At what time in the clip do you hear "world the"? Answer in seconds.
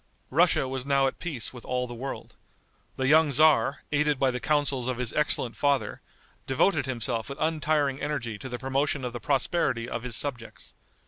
1.93-3.07